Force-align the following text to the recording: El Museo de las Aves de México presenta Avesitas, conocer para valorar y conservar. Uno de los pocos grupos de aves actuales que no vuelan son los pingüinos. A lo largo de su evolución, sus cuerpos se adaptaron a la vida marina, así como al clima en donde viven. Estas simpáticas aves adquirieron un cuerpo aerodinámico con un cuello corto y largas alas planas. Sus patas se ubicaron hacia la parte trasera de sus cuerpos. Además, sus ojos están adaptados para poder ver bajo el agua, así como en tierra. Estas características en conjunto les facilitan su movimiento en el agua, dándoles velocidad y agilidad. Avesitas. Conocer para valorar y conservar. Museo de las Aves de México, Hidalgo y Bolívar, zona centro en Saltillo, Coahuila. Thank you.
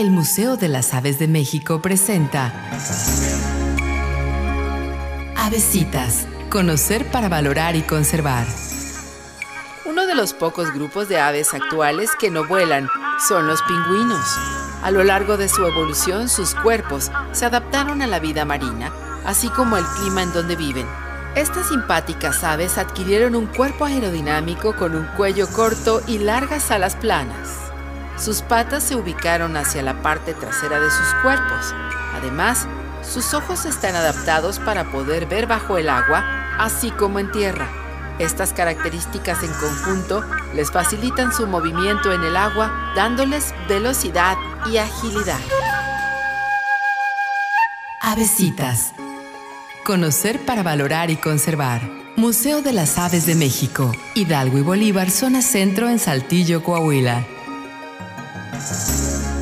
El 0.00 0.10
Museo 0.10 0.56
de 0.56 0.68
las 0.68 0.94
Aves 0.94 1.18
de 1.18 1.28
México 1.28 1.82
presenta 1.82 2.54
Avesitas, 5.36 6.26
conocer 6.48 7.04
para 7.10 7.28
valorar 7.28 7.76
y 7.76 7.82
conservar. 7.82 8.46
Uno 9.84 10.06
de 10.06 10.14
los 10.14 10.32
pocos 10.32 10.72
grupos 10.72 11.10
de 11.10 11.20
aves 11.20 11.52
actuales 11.52 12.08
que 12.18 12.30
no 12.30 12.48
vuelan 12.48 12.88
son 13.28 13.46
los 13.46 13.60
pingüinos. 13.60 14.24
A 14.82 14.90
lo 14.90 15.04
largo 15.04 15.36
de 15.36 15.50
su 15.50 15.66
evolución, 15.66 16.30
sus 16.30 16.54
cuerpos 16.54 17.10
se 17.32 17.44
adaptaron 17.44 18.00
a 18.00 18.06
la 18.06 18.20
vida 18.20 18.46
marina, 18.46 18.90
así 19.26 19.50
como 19.50 19.76
al 19.76 19.84
clima 19.98 20.22
en 20.22 20.32
donde 20.32 20.56
viven. 20.56 20.86
Estas 21.36 21.68
simpáticas 21.68 22.42
aves 22.42 22.78
adquirieron 22.78 23.34
un 23.34 23.44
cuerpo 23.44 23.84
aerodinámico 23.84 24.74
con 24.76 24.94
un 24.94 25.04
cuello 25.18 25.46
corto 25.48 26.00
y 26.06 26.16
largas 26.16 26.70
alas 26.70 26.96
planas. 26.96 27.49
Sus 28.20 28.42
patas 28.42 28.82
se 28.82 28.96
ubicaron 28.96 29.56
hacia 29.56 29.82
la 29.82 30.02
parte 30.02 30.34
trasera 30.34 30.78
de 30.78 30.90
sus 30.90 31.14
cuerpos. 31.22 31.74
Además, 32.14 32.66
sus 33.02 33.32
ojos 33.32 33.64
están 33.64 33.96
adaptados 33.96 34.58
para 34.58 34.92
poder 34.92 35.24
ver 35.24 35.46
bajo 35.46 35.78
el 35.78 35.88
agua, 35.88 36.22
así 36.58 36.90
como 36.90 37.18
en 37.18 37.32
tierra. 37.32 37.66
Estas 38.18 38.52
características 38.52 39.42
en 39.42 39.52
conjunto 39.54 40.22
les 40.54 40.70
facilitan 40.70 41.32
su 41.32 41.46
movimiento 41.46 42.12
en 42.12 42.22
el 42.22 42.36
agua, 42.36 42.92
dándoles 42.94 43.54
velocidad 43.66 44.36
y 44.70 44.76
agilidad. 44.76 45.40
Avesitas. 48.02 48.92
Conocer 49.82 50.44
para 50.44 50.62
valorar 50.62 51.10
y 51.10 51.16
conservar. 51.16 51.80
Museo 52.16 52.60
de 52.60 52.74
las 52.74 52.98
Aves 52.98 53.24
de 53.24 53.34
México, 53.34 53.92
Hidalgo 54.14 54.58
y 54.58 54.62
Bolívar, 54.62 55.10
zona 55.10 55.40
centro 55.40 55.88
en 55.88 55.98
Saltillo, 55.98 56.62
Coahuila. 56.62 57.24
Thank 58.62 59.34
you. 59.34 59.39